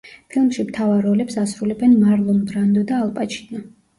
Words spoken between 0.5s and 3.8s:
მთავარ როლებს ასრულებენ მარლონ ბრანდო და ალ პაჩინო.